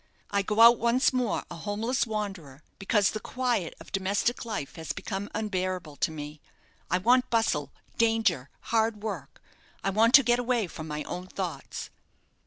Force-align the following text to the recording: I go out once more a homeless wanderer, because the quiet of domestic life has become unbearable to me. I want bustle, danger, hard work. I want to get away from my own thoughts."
I 0.31 0.41
go 0.41 0.61
out 0.61 0.79
once 0.79 1.13
more 1.13 1.43
a 1.51 1.55
homeless 1.57 2.07
wanderer, 2.07 2.63
because 2.79 3.11
the 3.11 3.19
quiet 3.19 3.75
of 3.79 3.91
domestic 3.91 4.45
life 4.45 4.75
has 4.75 4.93
become 4.93 5.29
unbearable 5.35 5.95
to 5.97 6.09
me. 6.09 6.41
I 6.89 6.97
want 6.97 7.29
bustle, 7.29 7.71
danger, 7.99 8.49
hard 8.73 9.03
work. 9.03 9.39
I 9.83 9.91
want 9.91 10.15
to 10.15 10.23
get 10.23 10.39
away 10.39 10.65
from 10.65 10.87
my 10.87 11.03
own 11.03 11.27
thoughts." 11.27 11.91